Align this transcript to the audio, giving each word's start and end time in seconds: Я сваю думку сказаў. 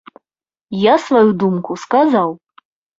Я 0.85 0.95
сваю 1.05 1.31
думку 1.47 1.81
сказаў. 1.85 2.39